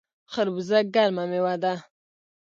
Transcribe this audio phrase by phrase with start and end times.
[0.31, 1.73] خربوزه ګرمه میوه ده